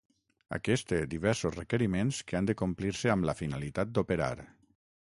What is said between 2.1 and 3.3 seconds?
que han de complir-se